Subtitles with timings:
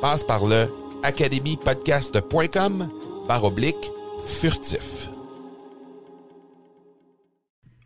[0.00, 0.66] Passe par le
[1.02, 2.88] academypodcast.com
[3.28, 3.90] par oblique
[4.24, 5.10] furtif.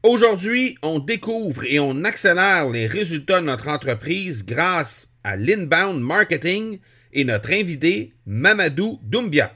[0.04, 6.78] Aujourd'hui, on découvre et on accélère les résultats de notre entreprise grâce à l'inbound marketing
[7.12, 9.52] et notre invité Mamadou Doumbia.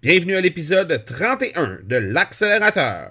[0.00, 3.10] Bienvenue à l'épisode 31 de l'accélérateur.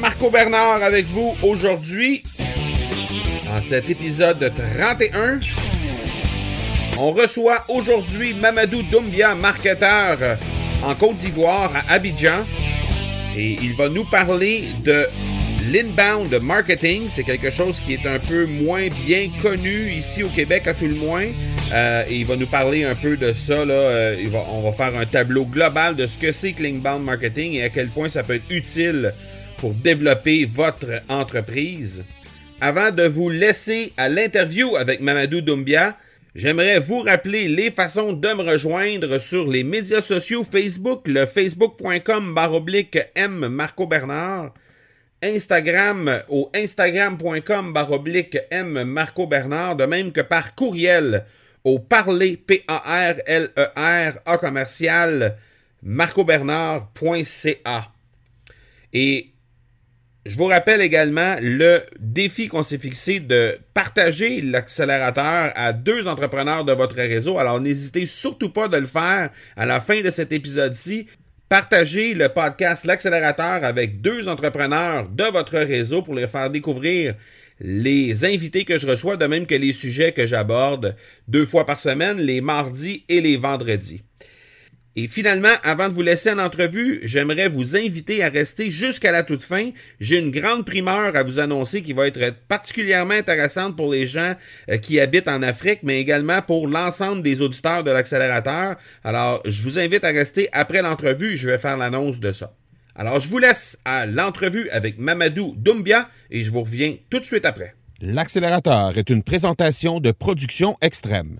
[0.00, 2.22] Marco Bernard avec vous aujourd'hui.
[3.54, 5.40] En cet épisode 31,
[6.98, 10.38] on reçoit aujourd'hui Mamadou Doumbia, marketeur
[10.82, 12.46] en Côte d'Ivoire, à Abidjan.
[13.36, 15.06] Et il va nous parler de
[15.70, 17.02] l'inbound marketing.
[17.10, 20.86] C'est quelque chose qui est un peu moins bien connu ici au Québec, à tout
[20.86, 21.26] le moins.
[21.72, 23.66] Euh, et il va nous parler un peu de ça.
[23.66, 23.74] Là.
[23.74, 27.64] Euh, on va faire un tableau global de ce que c'est que l'inbound marketing et
[27.64, 29.12] à quel point ça peut être utile
[29.60, 32.02] pour développer votre entreprise.
[32.62, 35.98] Avant de vous laisser à l'interview avec Mamadou Doumbia,
[36.34, 42.34] j'aimerais vous rappeler les façons de me rejoindre sur les médias sociaux Facebook, le facebook.com
[42.34, 44.54] baroblique M Marco Bernard,
[45.22, 51.26] Instagram au instagram.com baroblique M Marco Bernard, de même que par courriel
[51.64, 55.36] au parler P-A-R-L-E-R A commercial
[55.82, 57.92] marcobernard.ca.
[58.92, 59.29] Et
[60.26, 66.64] je vous rappelle également le défi qu'on s'est fixé de partager l'accélérateur à deux entrepreneurs
[66.66, 67.38] de votre réseau.
[67.38, 71.06] Alors n'hésitez surtout pas de le faire à la fin de cet épisode-ci.
[71.48, 77.14] Partagez le podcast L'accélérateur avec deux entrepreneurs de votre réseau pour les faire découvrir
[77.58, 80.96] les invités que je reçois, de même que les sujets que j'aborde
[81.28, 84.02] deux fois par semaine, les mardis et les vendredis.
[84.96, 89.22] Et finalement, avant de vous laisser en entrevue, j'aimerais vous inviter à rester jusqu'à la
[89.22, 89.70] toute fin.
[90.00, 94.34] J'ai une grande primeur à vous annoncer qui va être particulièrement intéressante pour les gens
[94.68, 98.76] euh, qui habitent en Afrique, mais également pour l'ensemble des auditeurs de l'accélérateur.
[99.04, 101.36] Alors, je vous invite à rester après l'entrevue.
[101.36, 102.56] Je vais faire l'annonce de ça.
[102.96, 107.24] Alors, je vous laisse à l'entrevue avec Mamadou Doumbia et je vous reviens tout de
[107.24, 107.74] suite après.
[108.00, 111.38] L'accélérateur est une présentation de production extrême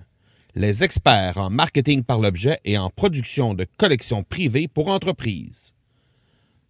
[0.54, 5.72] les experts en marketing par l'objet et en production de collections privées pour entreprises.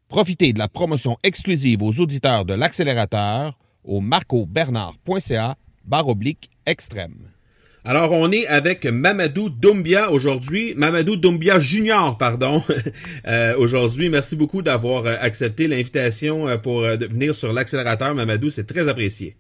[0.08, 5.56] Profitez de la promotion exclusive aux auditeurs de l'accélérateur au marcobernard.ca
[6.06, 7.30] oblique extrême.
[7.84, 10.74] Alors, on est avec Mamadou Doumbia aujourd'hui.
[10.76, 12.62] Mamadou Doumbia Junior, pardon.
[13.26, 18.50] Euh, aujourd'hui, merci beaucoup d'avoir euh, accepté l'invitation euh, pour venir sur l'accélérateur, Mamadou.
[18.50, 19.36] C'est très apprécié.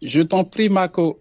[0.00, 1.20] Je t'en prie, Marco.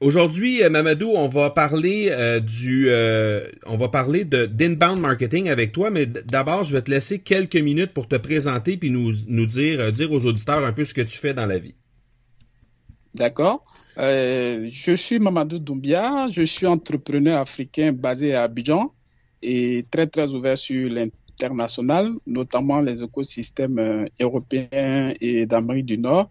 [0.00, 5.50] Aujourd'hui, euh, Mamadou, on va parler euh, du, euh, on va parler de d'inbound marketing
[5.50, 9.12] avec toi, mais d'abord, je vais te laisser quelques minutes pour te présenter puis nous
[9.28, 11.74] nous dire dire aux auditeurs un peu ce que tu fais dans la vie.
[13.14, 13.62] D'accord.
[13.98, 18.90] je suis Mamadou Doumbia, je suis entrepreneur africain basé à Abidjan
[19.42, 26.30] et très très ouvert sur l'international, notamment les écosystèmes européens et d'Amérique du Nord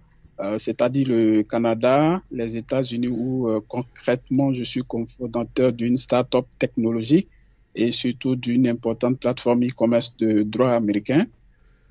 [0.57, 7.27] c'est-à-dire le Canada, les États-Unis, où concrètement je suis cofondateur d'une start-up technologique
[7.75, 11.25] et surtout d'une importante plateforme e-commerce de droit américain.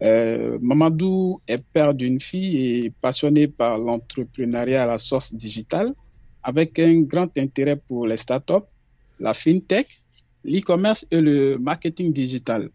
[0.03, 5.95] Euh, Mamadou est père d'une fille et passionné par l'entrepreneuriat à la source digitale,
[6.43, 8.69] avec un grand intérêt pour les startups,
[9.19, 9.89] la fintech,
[10.45, 12.71] l'e-commerce et le marketing digital.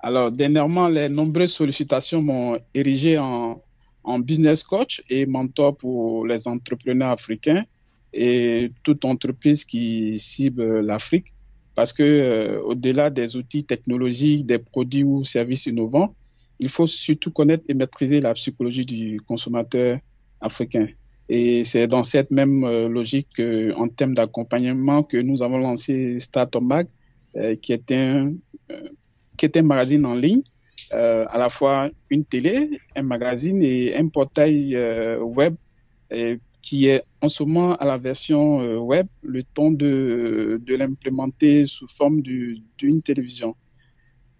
[0.00, 3.62] Alors, dernièrement, les nombreuses sollicitations m'ont érigé en,
[4.08, 7.64] en business coach et mentor pour les entrepreneurs africains
[8.12, 11.34] et toute entreprise qui cible l'Afrique
[11.78, 16.12] parce que euh, au-delà des outils technologiques, des produits ou services innovants,
[16.58, 19.98] il faut surtout connaître et maîtriser la psychologie du consommateur
[20.40, 20.88] africain.
[21.28, 23.40] Et c'est dans cette même euh, logique
[23.76, 26.88] en termes d'accompagnement que nous avons lancé Startup Mag,
[27.36, 28.32] euh, qui est un
[29.36, 30.42] qui est un magazine en ligne,
[30.90, 34.76] à la fois une télé, un magazine et un portail
[35.20, 35.54] web
[36.10, 40.74] et qui est en ce moment à la version euh, web, le temps de, de
[40.74, 43.56] l'implémenter sous forme d'une télévision.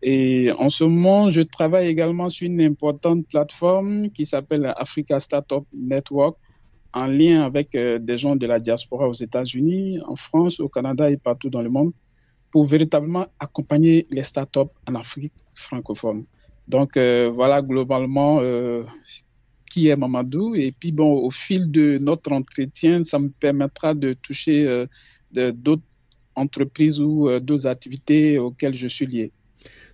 [0.03, 5.65] Et en ce moment, je travaille également sur une importante plateforme qui s'appelle Africa Startup
[5.73, 6.37] Network,
[6.93, 11.11] en lien avec euh, des gens de la diaspora aux États-Unis, en France, au Canada
[11.11, 11.93] et partout dans le monde,
[12.51, 16.25] pour véritablement accompagner les startups en Afrique francophone.
[16.69, 18.41] Donc euh, voilà globalement
[19.69, 20.55] qui est Mamadou.
[20.55, 24.87] Et puis, bon, au fil de notre entretien, ça me permettra de toucher euh,
[25.53, 25.83] d'autres
[26.35, 29.33] entreprises ou euh, d'autres activités auxquelles je suis lié.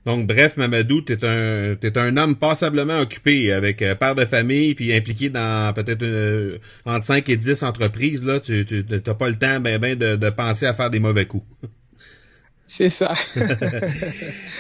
[0.07, 4.27] Donc, bref, Mamadou, tu es un, es un homme passablement occupé avec euh, père de
[4.27, 8.25] famille, puis impliqué dans peut-être entre 5 et 10 entreprises.
[8.25, 11.27] Là, tu n'as pas le temps ben, ben, de, de penser à faire des mauvais
[11.27, 11.47] coups.
[12.65, 13.15] C'est ça.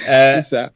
[0.06, 0.72] C'est ça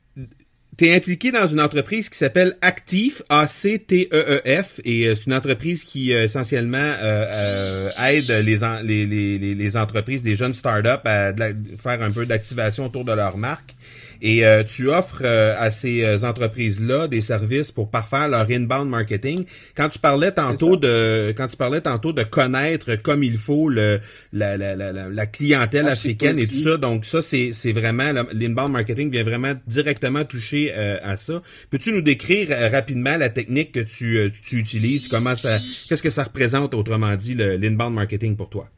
[0.79, 5.83] tu es impliqué dans une entreprise qui s'appelle Actif, A-C-T-E-E-F, et euh, c'est une entreprise
[5.83, 12.85] qui euh, essentiellement euh, aide les, entreprises, les jeunes startups à faire un peu d'activation
[12.87, 13.75] autour de leur marque.
[14.21, 18.89] Et euh, tu offres euh, à ces euh, entreprises-là des services pour parfaire leur inbound
[18.89, 19.45] marketing.
[19.77, 24.01] Quand tu parlais tantôt de quand tu parlais tantôt de connaître comme il faut le
[24.33, 28.73] la, la, la, la clientèle africaine et tout ça, donc ça c'est c'est vraiment l'inbound
[28.73, 31.43] marketing vient vraiment directement toucher à ça.
[31.71, 35.57] Peux-tu nous décrire rapidement la technique que tu, tu utilises, comment ça
[35.89, 38.69] qu'est-ce que ça représente autrement dit l'inbound marketing pour toi?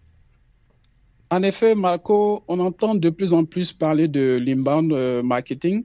[1.32, 5.84] En effet, Marco, on entend de plus en plus parler de l'inbound euh, marketing.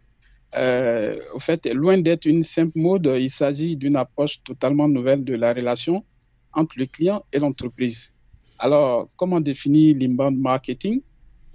[0.58, 5.36] Euh, au fait, loin d'être une simple mode, il s'agit d'une approche totalement nouvelle de
[5.36, 6.04] la relation
[6.52, 8.12] entre le client et l'entreprise.
[8.58, 11.02] Alors, comment définir l'inbound marketing?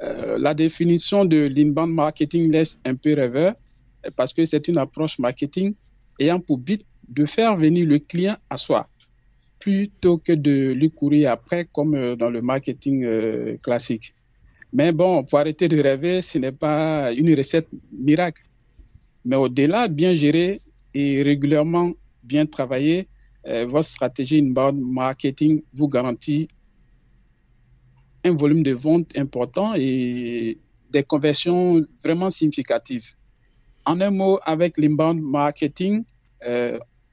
[0.03, 3.55] Euh, La définition de l'inbound marketing laisse un peu rêveur
[4.17, 5.75] parce que c'est une approche marketing
[6.21, 8.87] ayant pour but de faire venir le client à soi
[9.61, 14.15] plutôt que de lui courir après comme euh, dans le marketing euh, classique.
[14.73, 18.43] Mais bon, pour arrêter de rêver, ce n'est pas une recette miracle.
[19.25, 20.61] Mais au-delà, bien gérer
[20.95, 21.93] et régulièrement
[22.25, 23.07] bien travailler,
[23.47, 26.49] euh, votre stratégie inbound marketing vous garantit
[28.25, 30.59] un volume de vente important et
[30.91, 33.15] des conversions vraiment significatives.
[33.85, 36.05] En un mot, avec l'inbound marketing,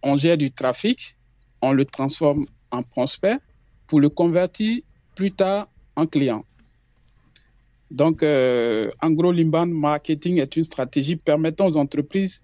[0.04, 1.17] on gère du trafic,
[1.62, 3.38] on le transforme en prospect
[3.88, 4.82] pour le convertir
[5.16, 6.44] plus tard en client.
[7.90, 12.44] Donc, euh, en gros, l'inbound marketing est une stratégie permettant aux entreprises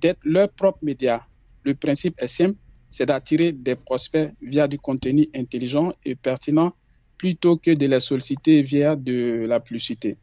[0.00, 1.20] d'être leurs propres médias.
[1.64, 2.56] Le principe est simple,
[2.88, 6.72] c'est d'attirer des prospects via du contenu intelligent et pertinent
[7.18, 10.16] plutôt que de les solliciter via de la publicité.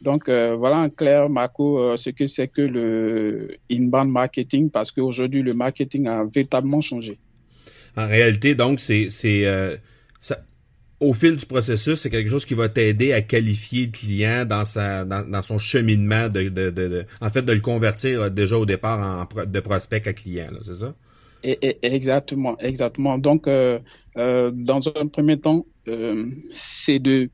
[0.00, 4.90] Donc euh, voilà en clair, Marco, euh, ce que c'est que le inbound marketing parce
[4.90, 7.18] qu'aujourd'hui le marketing a véritablement changé.
[7.96, 9.76] En réalité, donc, c'est, euh,
[11.00, 14.64] au fil du processus, c'est quelque chose qui va t'aider à qualifier le client dans
[14.64, 18.56] sa dans, dans son cheminement de, de, de, en fait de le convertir euh, déjà
[18.56, 20.94] au départ en de prospect à client, c'est ça?
[21.82, 23.18] Exactement, exactement.
[23.18, 23.78] Donc, euh,
[24.16, 27.28] euh, dans un premier temps, euh, c'est de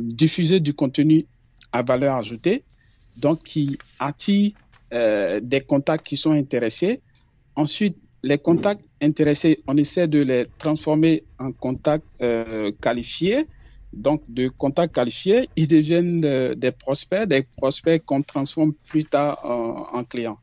[0.00, 1.26] diffuser du contenu
[1.72, 2.64] à valeur ajoutée,
[3.16, 4.52] donc qui attire
[4.92, 7.00] des contacts qui sont intéressés.
[7.54, 13.46] Ensuite, les contacts intéressés, on essaie de les transformer en contacts euh, qualifiés.
[13.92, 19.44] Donc, de contacts qualifiés, ils deviennent euh, des prospects, des prospects qu'on transforme plus tard
[19.44, 20.38] en, clients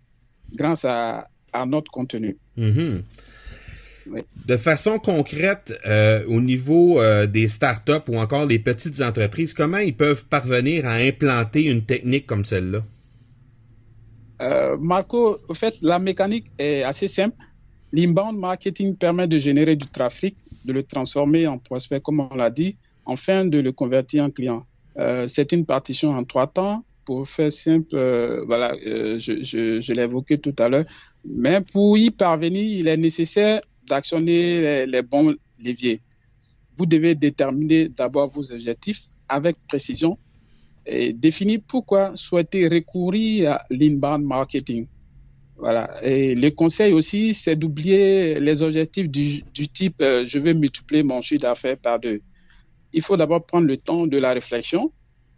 [0.53, 1.29] grâce à,
[1.65, 2.38] notre contenu.
[2.57, 3.01] Mm-hmm.
[4.46, 9.96] De façon concrète, euh, au niveau des startups ou encore des petites entreprises, comment ils
[9.96, 12.84] peuvent parvenir à implanter une technique comme celle-là?
[14.79, 17.36] Marco, en fait, la mécanique est assez simple
[17.94, 22.50] L'inbound marketing permet de générer du trafic, de le transformer en prospect, comme on l'a
[22.50, 22.75] dit,
[23.06, 24.65] enfin de le convertir en client.
[24.98, 26.84] Euh, c'est une partition en trois temps.
[27.06, 30.84] Pour faire simple, euh, voilà, euh, je, je, l'ai évoqué tout à l'heure.
[31.24, 36.01] Mais pour y parvenir, il est nécessaire d'actionner les, les bons leviers.
[36.75, 40.17] Vous devez déterminer d'abord vos objectifs avec précision
[40.86, 44.88] et définir pourquoi souhaiter recourir à l'inbound marketing.
[45.58, 46.00] Voilà.
[46.04, 51.04] Et le conseil aussi, c'est d'oublier les objectifs du, du type euh, je veux multiplier
[51.04, 52.22] mon chiffre d'affaires par deux.
[52.94, 54.92] Il faut d'abord prendre le temps de la réflexion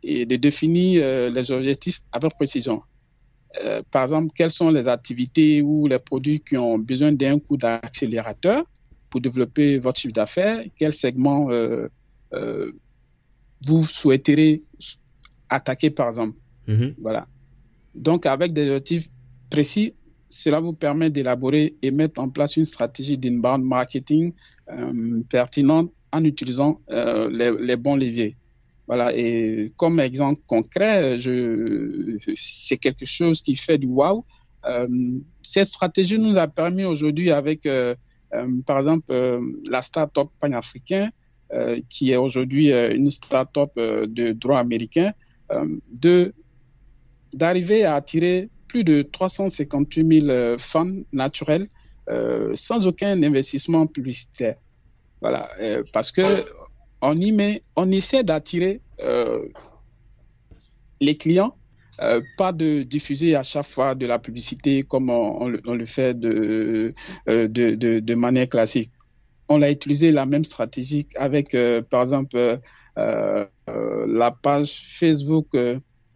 [0.03, 2.81] et de définir euh, les objectifs avec précision.
[3.63, 7.57] Euh, par exemple, quelles sont les activités ou les produits qui ont besoin d'un coup
[7.57, 8.63] d'accélérateur
[9.09, 10.63] pour développer votre chiffre d'affaires?
[10.75, 11.87] Quel segment euh,
[12.33, 12.71] euh,
[13.65, 14.63] vous souhaiterez
[15.49, 16.37] attaquer, par exemple?
[16.67, 16.95] Mhm.
[17.01, 17.27] Voilà.
[17.95, 19.07] Donc, avec des objectifs
[19.49, 19.95] précis,
[20.29, 24.33] cela vous permet d'élaborer et mettre en place une stratégie d'inbound marketing
[24.71, 28.37] euh, pertinente en utilisant euh, les, bons leviers.
[28.87, 29.11] Voilà.
[29.15, 31.17] Et comme exemple concret,
[32.35, 34.23] c'est quelque chose qui fait du wow.
[34.65, 34.87] Euh,
[35.41, 37.67] cette stratégie nous a permis aujourd'hui avec,
[38.65, 39.13] par exemple,
[39.67, 41.09] la start-up panafricain,
[41.89, 45.13] qui est aujourd'hui une start-up de droit américain,
[47.33, 51.67] d'arriver à attirer plus de 358 000 euh, fans naturels
[52.09, 54.55] euh, sans aucun investissement publicitaire.
[55.21, 56.21] Voilà, euh, parce que
[57.01, 58.81] on y met, on essaie d'attirer
[60.99, 61.55] les clients,
[62.37, 66.93] pas de diffuser à chaque fois de la publicité comme on, le, fait de,
[68.15, 68.91] manière classique.
[69.47, 71.55] On a utilisé la même stratégie avec,
[71.89, 72.59] par exemple,
[72.97, 75.47] la page Facebook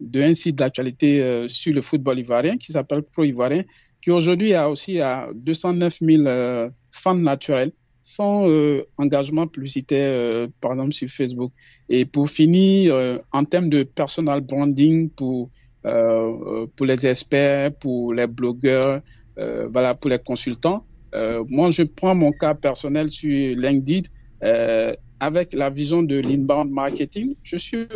[0.00, 3.64] d'un site d'actualité euh, sur le football ivoirien qui s'appelle Pro Ivoirien,
[4.00, 7.72] qui aujourd'hui a aussi à 209 000 euh, fans naturels
[8.02, 11.52] sans euh, engagement publicitaire, euh, par exemple sur Facebook.
[11.88, 15.48] Et pour finir, euh, en termes de personal branding pour
[15.86, 19.00] euh, pour les experts, pour les blogueurs,
[19.38, 20.84] euh, voilà, pour les consultants.
[21.14, 24.02] Euh, moi, je prends mon cas personnel sur LinkedIn
[24.42, 27.34] euh, avec la vision de l'inbound marketing.
[27.42, 27.86] Je suis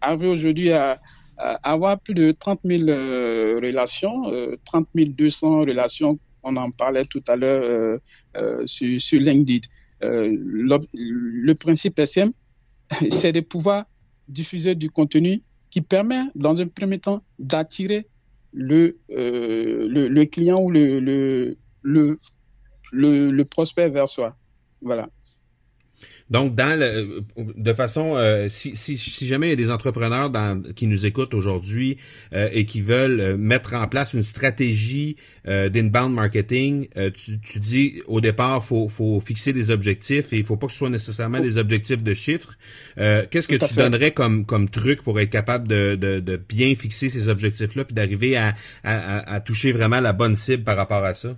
[0.00, 0.98] arrivé aujourd'hui à,
[1.62, 6.18] avoir plus de 30 000 euh, relations, euh, 30 200 relations.
[6.42, 7.98] On en parlait tout à l'heure euh,
[8.36, 9.66] euh, sur, sur LinkedIn.
[10.02, 12.34] Euh, le principe simple,
[13.10, 13.84] c'est de pouvoir
[14.28, 18.06] diffuser du contenu qui permet, dans un premier temps, d'attirer
[18.52, 22.16] le, euh, le, le, client ou le, le, le,
[23.30, 24.36] le prospect vers soi.
[24.82, 25.08] Voilà.
[26.30, 30.30] Donc, dans le, de façon, euh, si, si, si, jamais il y a des entrepreneurs
[30.30, 31.96] dans, qui nous écoutent aujourd'hui
[32.32, 35.16] euh, et qui veulent mettre en place une stratégie
[35.48, 40.38] euh, d'inbound marketing, euh, tu, tu dis au départ, faut, faut fixer des objectifs et
[40.38, 41.44] il faut pas que ce soit nécessairement faut...
[41.44, 42.54] des objectifs de chiffres.
[42.98, 43.80] Euh, Qu'est-ce que tu fait.
[43.80, 47.94] donnerais comme, comme truc pour être capable de, de, de bien fixer ces objectifs-là puis
[47.94, 51.32] d'arriver à, à, à toucher vraiment la bonne cible par rapport à ça?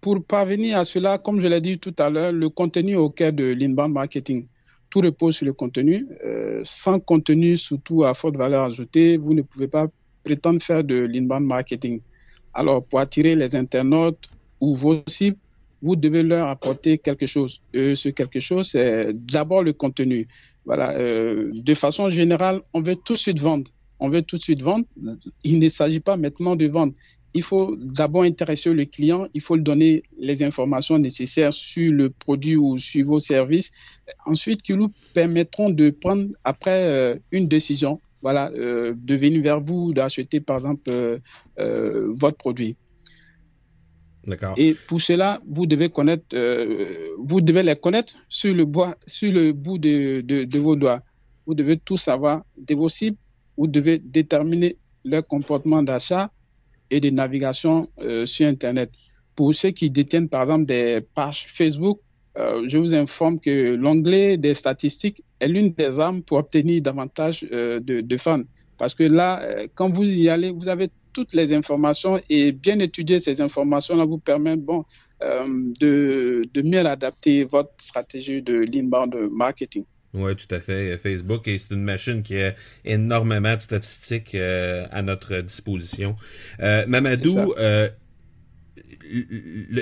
[0.00, 3.32] Pour parvenir à cela, comme je l'ai dit tout à l'heure, le contenu au cœur
[3.32, 4.46] de l'inbound marketing.
[4.88, 6.06] Tout repose sur le contenu.
[6.24, 9.86] Euh, sans contenu, surtout à forte valeur ajoutée, vous ne pouvez pas
[10.24, 12.00] prétendre faire de l'inbound marketing.
[12.54, 14.28] Alors, pour attirer les internautes
[14.60, 15.36] ou vos cibles,
[15.82, 17.62] vous devez leur apporter quelque chose.
[17.74, 20.26] Euh, ce quelque chose, c'est d'abord le contenu.
[20.64, 20.92] Voilà.
[20.98, 23.70] Euh, de façon générale, on veut tout de suite vendre.
[23.98, 24.84] On veut tout de suite vendre.
[25.44, 26.94] Il ne s'agit pas maintenant de vendre
[27.32, 32.10] il faut d'abord intéresser le client, il faut lui donner les informations nécessaires sur le
[32.10, 33.72] produit ou sur vos services,
[34.26, 39.60] ensuite qui nous permettront de prendre après euh, une décision, voilà, euh, de venir vers
[39.60, 42.76] vous, d'acheter par exemple euh, votre produit.
[44.26, 44.54] D'accord.
[44.56, 46.36] Et pour cela, vous devez connaître,
[47.20, 51.02] vous devez les connaître sur le bois, sur le bout de, de, de vos doigts.
[51.46, 53.16] Vous devez tout savoir de vos cibles.
[53.56, 56.30] Vous devez déterminer leur comportement d'achat
[56.90, 58.90] et de navigation euh, sur Internet.
[59.36, 62.00] Pour ceux qui détiennent par exemple des pages Facebook,
[62.36, 67.46] euh, je vous informe que l'onglet des statistiques est l'une des armes pour obtenir davantage
[67.52, 68.42] euh, de, fans.
[68.78, 73.18] Parce que là, quand vous y allez, vous avez toutes les informations et bien étudier
[73.18, 74.84] ces informations-là vous permet bon,
[75.20, 79.84] de, de mieux adapter votre stratégie de l'inbound marketing.
[80.12, 80.98] Oui, tout à fait.
[80.98, 86.16] Facebook, c'est une machine qui a énormément de statistiques euh, à notre disposition.
[86.58, 87.88] Euh, Mamadou, euh,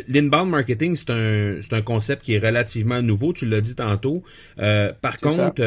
[0.06, 4.22] l'inbound marketing, c'est un, un concept qui est relativement nouveau, tu l'as dit tantôt.
[4.56, 5.62] Par contre,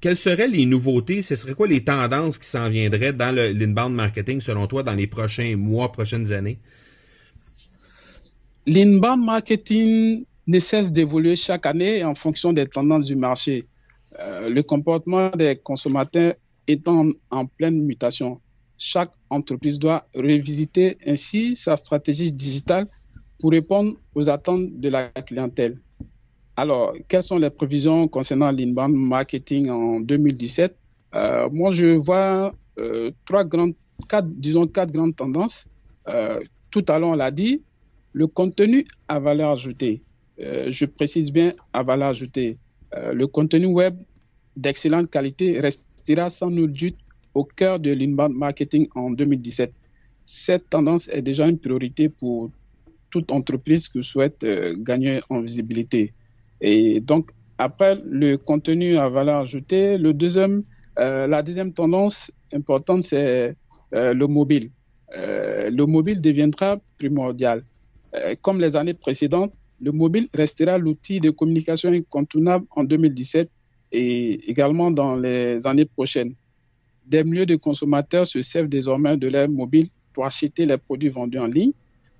[0.00, 4.40] quelles seraient les nouveautés, ce serait quoi les tendances qui s'en viendraient dans l'inbound marketing
[4.40, 6.58] selon toi dans les prochains mois, prochaines années?
[8.66, 13.66] L'inbound marketing ne cesse d'évoluer chaque année en fonction des tendances du marché.
[14.20, 16.34] Euh, le comportement des consommateurs
[16.66, 18.40] étant en pleine mutation
[18.78, 22.86] chaque entreprise doit revisiter ainsi sa stratégie digitale
[23.38, 25.78] pour répondre aux attentes de la clientèle.
[26.56, 30.74] Alors, quelles sont les prévisions concernant l'inbound marketing en 2017
[31.14, 33.74] euh, Moi, je vois euh, trois grandes,
[35.16, 35.68] tendances.
[36.70, 37.62] Tout à l'heure, on l'a dit,
[38.12, 40.02] le contenu à valeur ajoutée.
[40.38, 42.58] Je précise bien à valeur ajoutée.
[42.96, 43.96] Euh, le contenu web
[44.56, 46.96] d'excellente qualité restera sans nul doute
[47.34, 49.72] au cœur de l'inbound marketing en 2017.
[50.26, 52.50] Cette tendance est déjà une priorité pour
[53.10, 56.12] toute entreprise qui souhaite euh, gagner en visibilité.
[56.60, 60.62] Et donc, après le contenu à valeur ajoutée, le deuxième,
[60.98, 63.54] euh, la deuxième tendance importante, c'est
[63.92, 64.70] le mobile.
[65.14, 67.62] le mobile deviendra primordial.
[68.40, 73.50] comme les années précédentes, le mobile restera l'outil de communication incontournable en 2017
[73.90, 76.34] et également dans les années prochaines.
[77.04, 81.40] Des milieux de consommateurs se servent désormais de l'air mobile pour acheter les produits vendus
[81.40, 81.72] en ligne,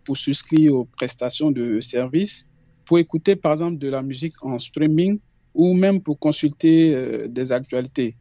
[0.04, 2.48] pour souscrire aux prestations de services,
[2.84, 5.20] pour écouter par exemple de la musique en streaming
[5.54, 8.16] ou même pour consulter euh, des actualités.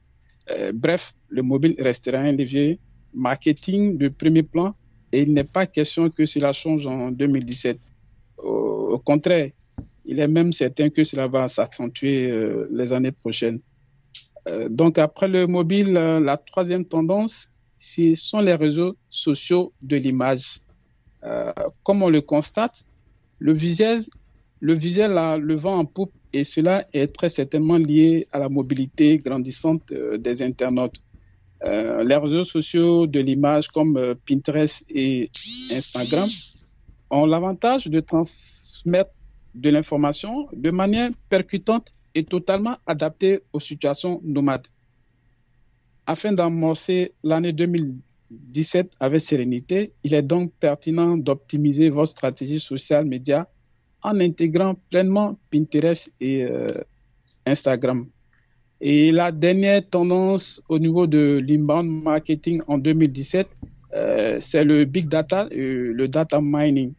[0.52, 2.80] Euh, bref, le mobile restera un levier
[3.14, 4.76] marketing de premier plan
[5.12, 7.80] et il n'est pas question que cela change en 2017.
[8.44, 9.50] Au, contraire,
[10.06, 13.60] il est même certain que cela va s'accentuer euh, les années prochaines.
[14.48, 19.98] Euh, donc après le mobile, euh, la troisième tendance, ce sont les réseaux sociaux de
[19.98, 20.62] l'image.
[21.84, 22.86] Comme on le constate,
[23.38, 24.00] le visuel,
[24.60, 29.20] le visuel le vent en poupe et cela est très certainement lié à la mobilité
[29.20, 31.00] grandissante des internautes.
[31.64, 35.30] les réseaux sociaux de l'image comme Pinterest et
[35.72, 36.28] Instagram
[37.12, 39.12] ont l'avantage de transmettre
[39.54, 44.68] de l'information de manière percutante est totalement adapté aux situations nomades.
[46.06, 53.48] Afin d'amorcer l'année 2017 avec sérénité, il est donc pertinent d'optimiser votre stratégie sociale média
[54.04, 56.68] en intégrant pleinement Pinterest et euh,
[57.46, 58.08] Instagram.
[58.80, 63.48] Et la dernière tendance au niveau de l'inbound marketing en 2017,
[63.94, 66.94] euh, c'est le big data, et le data mining.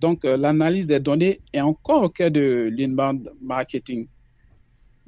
[0.00, 4.06] Donc, euh, l'analyse des données est encore au cœur de l'inbound marketing.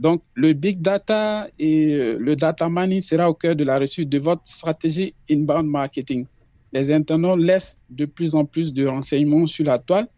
[0.00, 4.08] Donc, le big data et euh, le data mining sera au cœur de la réussite
[4.08, 6.26] de votre stratégie inbound marketing.
[6.72, 10.08] Les internautes laissent de plus en plus de renseignements sur la toile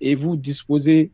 [0.00, 1.10] et vous disposez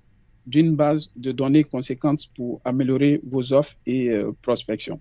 [0.47, 5.01] d'une base de données conséquente pour améliorer vos offres et euh, prospection.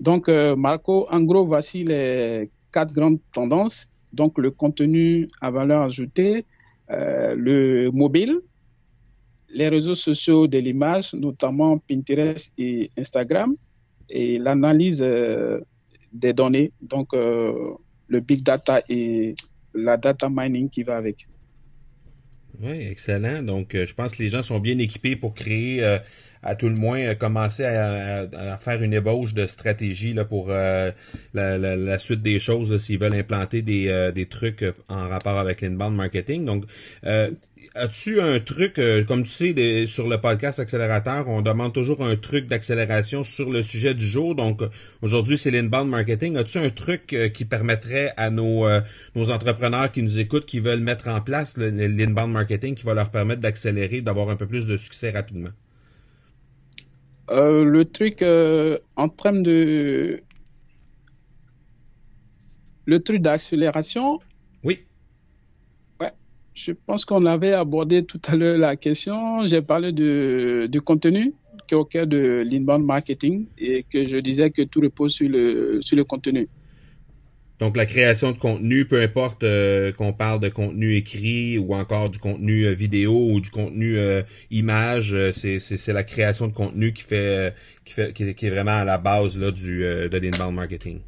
[0.00, 3.90] Donc, euh, Marco, en gros, voici les quatre grandes tendances.
[4.12, 6.44] Donc, le contenu à valeur ajoutée,
[6.90, 8.40] le mobile,
[9.52, 13.54] les réseaux sociaux de l'image, notamment Pinterest et Instagram,
[14.08, 15.60] et l'analyse euh,
[16.12, 17.74] des données, donc euh,
[18.08, 19.34] le big data et
[19.74, 21.28] la data mining qui va avec.
[22.60, 23.42] Oui, excellent.
[23.42, 25.98] Donc, euh, je pense que les gens sont bien équipés pour créer
[26.42, 30.90] à tout le moins euh, commencer à, faire une ébauche de stratégie là, pour euh,
[31.34, 35.94] la, suite des choses s'ils veulent implanter des, euh, des trucs en rapport avec l'inbound
[35.94, 36.44] marketing.
[36.44, 36.64] Donc,
[37.74, 42.46] as-tu un truc, comme tu sais, sur le podcast accélérateur, on demande toujours un truc
[42.46, 44.34] d'accélération sur le sujet du jour.
[44.34, 44.62] Donc,
[45.02, 46.36] aujourd'hui, c'est l'inbound marketing.
[46.36, 48.66] As-tu un truc qui permettrait à nos,
[49.14, 53.10] nos entrepreneurs qui nous écoutent, qui veulent mettre en place l'inbound marketing, qui va leur
[53.10, 55.50] permettre d'accélérer, d'avoir un peu plus de succès rapidement?
[57.30, 60.20] Euh, le truc euh, en termes de
[62.86, 64.18] le truc d'accélération.
[64.64, 64.80] Oui.
[66.00, 66.10] Ouais.
[66.54, 69.46] Je pense qu'on avait abordé tout à l'heure la question.
[69.46, 71.34] J'ai parlé de, du contenu
[71.68, 75.28] qui est au cœur de l'inbound marketing et que je disais que tout repose sur
[75.28, 76.48] le, sur le contenu.
[77.60, 82.08] Donc la création de contenu, peu importe euh, qu'on parle de contenu écrit ou encore
[82.08, 87.02] du contenu euh, vidéo ou du contenu euh, image, c'est la création de contenu qui
[87.02, 91.00] fait qui fait qui, est vraiment à la base là du de l'inbound marketing.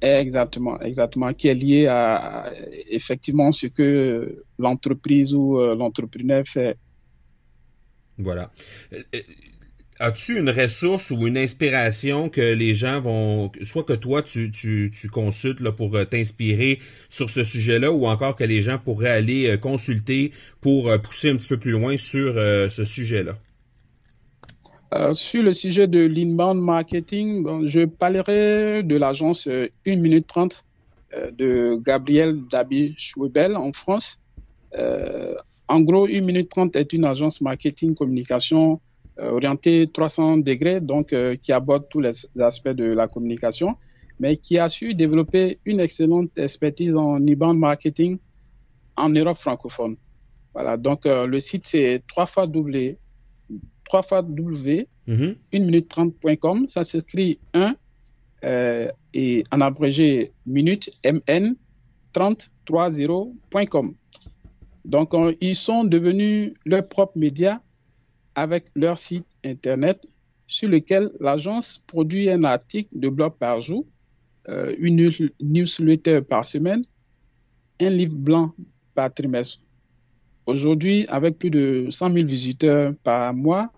[0.00, 2.52] Exactement, exactement, qui est lié à
[2.88, 6.78] effectivement ce que l'entreprise ou l'entrepreneur fait.
[8.16, 8.50] Voilà
[10.00, 15.60] as-tu une ressource ou une inspiration que les gens vont, soit que toi tu, consultes
[15.60, 16.78] là, pour euh, t'inspirer
[17.10, 21.36] sur ce sujet-là, ou encore que les gens pourraient aller euh, consulter pour pousser un
[21.36, 23.36] petit peu plus loin sur ce sujet-là?
[25.12, 30.66] sur le sujet de l'inbound marketing, je parlerai de l'agence 1 minute 30
[31.38, 34.20] de Gabriel Dabi Schwebel en France.
[34.74, 38.80] En gros, 1 minute 30 est une agence marketing communication
[39.20, 43.76] euh, orientée 300 degrés, donc euh, qui aborde tous les aspects de la communication,
[44.18, 48.18] mais qui a su développer une excellente expertise en e marketing
[48.96, 49.96] en Europe francophone.
[50.54, 52.98] Voilà, donc euh, le site c'est 3 fois W,
[53.84, 57.74] 3 fois W, 1 minute 30.com, ça s'écrit 1
[59.12, 61.56] et en abrégé minute MN
[62.14, 63.94] 3030.com.
[64.86, 67.60] Donc, ils sont devenus leurs propres médias
[68.34, 70.06] avec leur site Internet
[70.46, 73.86] sur lequel l'agence produit un article de blog par jour,
[74.48, 75.08] euh, une
[75.40, 76.82] newsletter par semaine,
[77.80, 78.52] un livre blanc
[78.94, 79.60] par trimestre.
[80.46, 83.70] Aujourd'hui, avec plus de 100 000 visiteurs par mois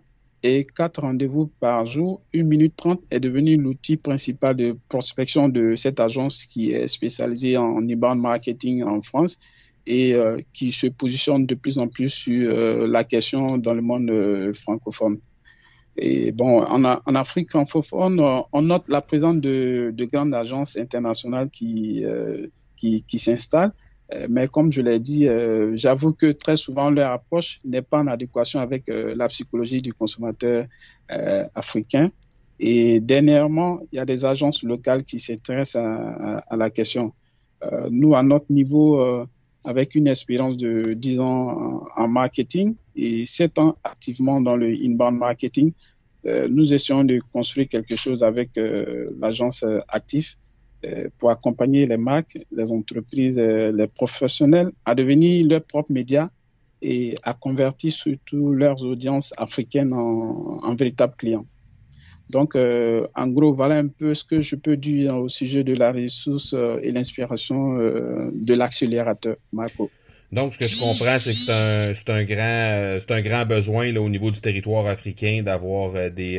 [0.42, 5.74] et 4 rendez-vous par jour, 1 minute 30 est devenu l'outil principal de prospection de
[5.74, 9.38] cette agence qui est spécialisée en inbound marketing en France
[9.86, 13.82] et euh, qui se positionne de plus en plus sur euh, la question dans le
[13.82, 15.18] monde euh, francophone.
[15.96, 18.18] Et bon, en, Afrique francophone,
[18.52, 22.02] on note la présence de, de grandes agences internationales qui,
[22.78, 23.74] qui, qui s'installent.
[24.30, 25.26] Mais comme je l'ai dit,
[25.74, 30.64] j'avoue que très souvent leur approche n'est pas en adéquation avec la psychologie du consommateur
[31.54, 32.10] africain.
[32.58, 37.12] Et dernièrement, il y a des agences locales qui s'intéressent à, à, à, la question.
[37.90, 39.26] nous, à notre niveau,
[39.64, 45.18] avec une expérience de 10 ans en, marketing et 7 ans activement dans le inbound
[45.18, 45.72] marketing.
[46.26, 50.38] Euh, nous essayons de construire quelque chose avec euh, l'agence euh, Actif
[51.18, 56.28] pour accompagner les marques, les entreprises, les professionnels à devenir leurs propres médias
[56.80, 61.46] et à convertir surtout leurs audiences africaines en, en véritables clients.
[62.32, 65.74] Donc, euh, en gros, voilà un peu ce que je peux dire au sujet de
[65.74, 69.90] la ressource euh, et l'inspiration euh, de l'accélérateur, Marco.
[70.32, 73.92] Donc, ce que je comprends, c'est que c'est un, un, grand, c'est un grand besoin
[73.92, 76.38] là, au niveau du territoire africain d'avoir des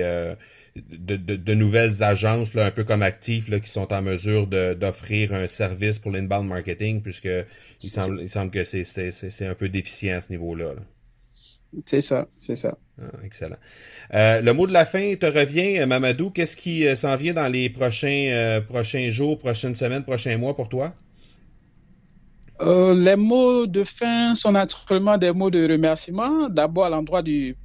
[0.76, 4.48] de, de, de, nouvelles agences, là, un peu comme Actif, là, qui sont en mesure
[4.48, 7.30] d'offrir un service pour l'inbound marketing, puisque
[7.84, 10.74] il semble, il semble que c'est un peu déficient à ce niveau-là.
[10.74, 10.82] là
[11.86, 12.78] c'est ça, c'est ça.
[13.02, 13.58] Ah, excellent.
[14.14, 16.30] Euh, le mot de la fin te revient, Mamadou.
[16.30, 20.56] Qu'est-ce qui euh, s'en vient dans les prochains, euh, prochains jours, prochaines semaines, prochains mois
[20.56, 20.94] pour toi?
[22.66, 26.48] les mots de fin sont naturellement des mots de remerciement.
[26.48, 27.58] D'abord à l'endroit du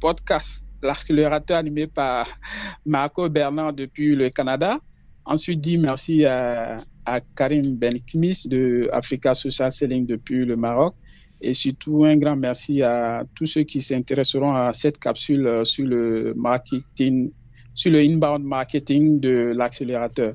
[0.00, 2.26] podcast, l'accélérateur animé par
[2.86, 4.78] Marco Bernard depuis le Canada.
[5.26, 10.94] Ensuite, dit merci à, à Karim Benkmis de Africa Social Selling depuis le Maroc
[11.40, 15.86] et surtout, un grand merci à tous ceux qui s'intéresseront à cette capsule euh, sur
[15.86, 17.30] le marketing,
[17.74, 20.34] sur le inbound marketing de l'accélérateur.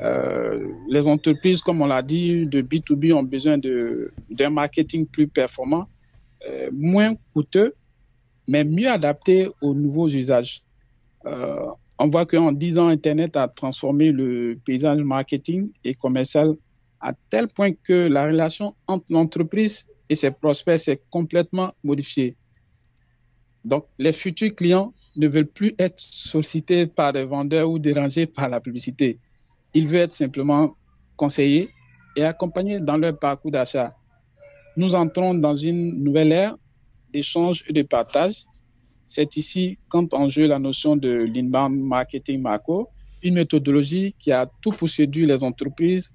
[0.00, 5.86] Euh, les entreprises, comme on l'a dit, de B2B ont besoin d'un marketing plus performant,
[6.48, 7.72] euh, moins coûteux,
[8.48, 10.62] mais mieux adapté aux nouveaux usages.
[11.24, 16.56] On voit qu'en 10 ans, Internet a transformé le paysage marketing et commercial
[17.00, 22.36] à tel point que la relation entre l'entreprise et ses prospects s'est complètement modifié.
[23.64, 28.50] Donc, les futurs clients ne veulent plus être sollicités par des vendeurs ou dérangés par
[28.50, 29.18] la publicité.
[29.72, 30.76] Ils veulent être simplement
[31.16, 31.70] conseillés
[32.14, 33.96] et accompagnés dans leur parcours d'achat.
[34.76, 36.56] Nous entrons dans une nouvelle ère
[37.10, 38.44] d'échange et de partage.
[39.06, 42.90] C'est ici quand en jeu la notion de l'inbound marketing macro,
[43.22, 46.12] une méthodologie qui a tout pour séduire les entreprises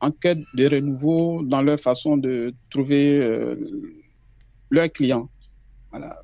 [0.00, 3.56] en quête de renouveau dans leur façon de trouver euh,
[4.70, 5.28] leurs clients.
[5.90, 6.16] Voilà.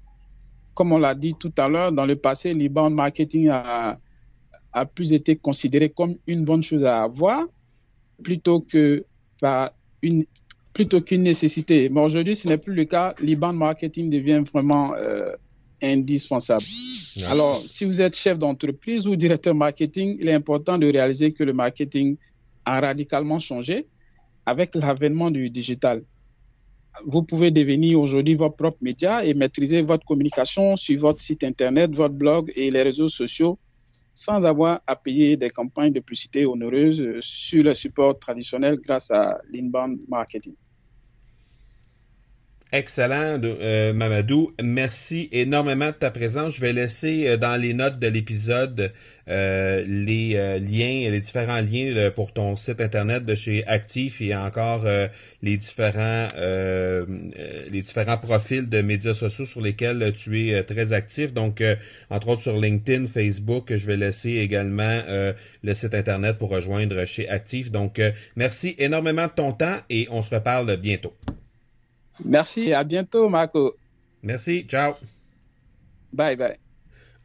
[0.74, 3.98] Comme on l'a dit tout à l'heure, dans le passé, l'inbound marketing a,
[4.72, 7.46] a plus été considéré comme une bonne chose à avoir
[8.22, 9.04] plutôt que
[9.40, 10.24] par une
[10.72, 11.88] plutôt qu'une nécessité.
[11.88, 13.14] Mais aujourd'hui, ce n'est plus le cas.
[13.22, 15.30] L'inbound marketing devient vraiment euh,
[15.82, 16.62] indispensable.
[17.30, 21.44] Alors, si vous êtes chef d'entreprise ou directeur marketing, il est important de réaliser que
[21.44, 22.18] le marketing
[22.66, 23.86] a radicalement changé
[24.44, 26.02] avec l'avènement du digital.
[27.06, 31.94] Vous pouvez devenir aujourd'hui votre propre média et maîtriser votre communication sur votre site internet,
[31.94, 33.58] votre blog et les réseaux sociaux
[34.14, 39.38] sans avoir à payer des campagnes de publicité onéreuses sur le support traditionnel grâce à
[39.52, 40.54] l'inbound marketing.
[42.72, 44.52] Excellent, euh, Mamadou.
[44.60, 46.56] Merci énormément de ta présence.
[46.56, 48.92] Je vais laisser euh, dans les notes de l'épisode
[49.28, 54.84] euh, les liens, les différents liens pour ton site internet de chez Actif et encore
[55.42, 61.32] les différents les différents profils de médias sociaux sur lesquels tu es très actif.
[61.32, 61.62] Donc,
[62.08, 65.02] entre autres sur LinkedIn, Facebook, je vais laisser également
[65.64, 67.72] le site internet pour rejoindre chez Actif.
[67.72, 68.00] Donc,
[68.36, 71.12] merci énormément de ton temps et on se reparle bientôt.
[72.24, 73.74] Merci, à bientôt, Marco.
[74.22, 74.94] Merci, ciao.
[76.12, 76.56] Bye, bye.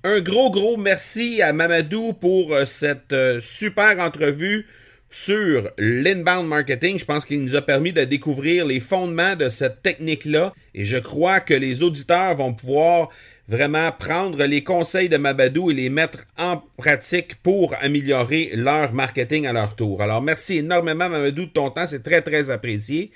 [0.04, 4.66] Un gros, gros merci à Mamadou pour euh, cette euh, super entrevue
[5.12, 6.98] sur l'inbound marketing.
[6.98, 10.98] Je pense qu'il nous a permis de découvrir les fondements de cette technique-là et je
[10.98, 13.10] crois que les auditeurs vont pouvoir
[13.48, 19.46] vraiment prendre les conseils de Mamadou et les mettre en pratique pour améliorer leur marketing
[19.46, 20.02] à leur tour.
[20.02, 23.12] Alors merci énormément Mamadou de ton temps, c'est très très apprécié.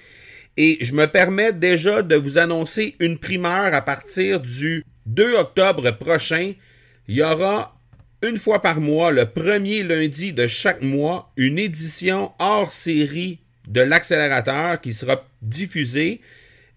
[0.57, 5.91] Et je me permets déjà de vous annoncer une primeur à partir du 2 octobre
[5.91, 6.53] prochain.
[7.07, 7.77] Il y aura
[8.21, 13.81] une fois par mois, le premier lundi de chaque mois, une édition hors série de
[13.81, 16.21] l'accélérateur qui sera diffusée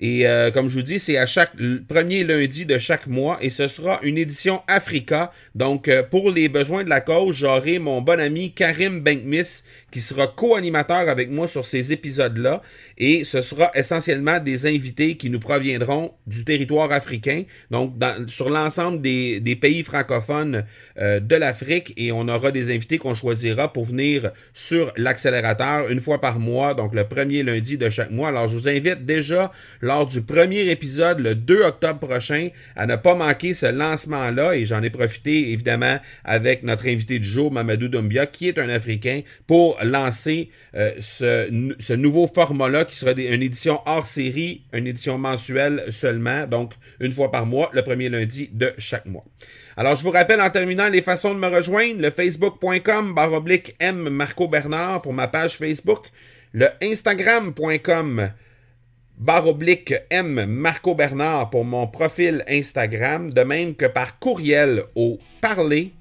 [0.00, 1.52] et euh, comme je vous dis, c'est à chaque
[1.88, 5.32] premier lundi de chaque mois et ce sera une édition Africa.
[5.56, 10.00] Donc, euh, pour les besoins de la cause, j'aurai mon bon ami Karim Benkmis qui
[10.00, 12.62] sera co-animateur avec moi sur ces épisodes-là.
[12.98, 17.94] Et ce sera essentiellement des invités qui nous proviendront du territoire africain, donc
[18.26, 20.64] sur l'ensemble des, pays francophones
[20.98, 21.94] euh, de l'Afrique.
[21.96, 26.74] Et on aura des invités qu'on choisira pour venir sur l'accélérateur une fois par mois,
[26.74, 28.28] donc le premier lundi de chaque mois.
[28.28, 32.96] Alors, je vous invite déjà lors du premier épisode le 2 octobre prochain à ne
[32.96, 37.88] pas manquer ce lancement-là et j'en ai profité évidemment avec notre invité du jour, Mamadou
[37.88, 43.80] Doumbia, qui est un Africain, pour lancer euh, ce, nouveau format-là qui sera une édition
[43.86, 48.72] hors série, une édition mensuelle seulement, donc une fois par mois, le premier lundi de
[48.78, 49.24] chaque mois.
[49.76, 54.08] Alors, je vous rappelle en terminant les façons de me rejoindre, le facebook.com baroblique M
[54.08, 56.06] Marco Bernard pour ma page Facebook,
[56.52, 58.30] le instagram.com
[59.18, 65.18] barre oblique M Marco Bernard pour mon profil Instagram, de même que par courriel au
[65.40, 65.92] parler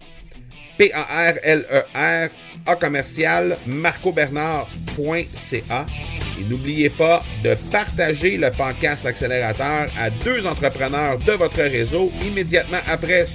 [0.78, 2.30] P-A-R-L-E-R
[2.66, 5.86] A commercial marcobernard.ca.
[6.40, 12.80] Et n'oubliez pas de partager le podcast L'Accélérateur à deux entrepreneurs de votre réseau immédiatement
[12.88, 13.26] après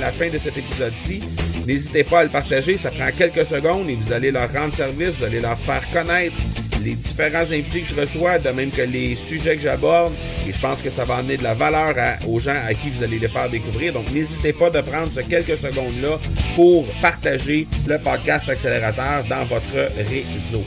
[0.00, 1.22] la fin de cet épisode-ci.
[1.66, 5.12] N'hésitez pas à le partager, ça prend quelques secondes et vous allez leur rendre service,
[5.18, 6.36] vous allez leur faire connaître
[6.82, 10.12] les différents invités que je reçois, de même que les sujets que j'aborde.
[10.46, 11.94] Et je pense que ça va amener de la valeur
[12.26, 13.92] aux gens à qui vous allez les faire découvrir.
[13.92, 16.18] Donc, n'hésitez pas de prendre ces quelques secondes-là
[16.54, 20.64] pour partager le podcast Accélérateur dans votre réseau.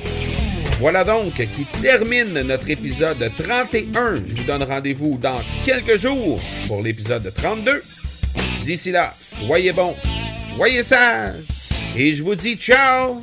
[0.80, 4.22] Voilà donc qui termine notre épisode 31.
[4.26, 7.82] Je vous donne rendez-vous dans quelques jours pour l'épisode 32.
[8.64, 9.96] D'ici là, soyez bons,
[10.54, 11.36] soyez sages
[11.96, 13.22] et je vous dis ciao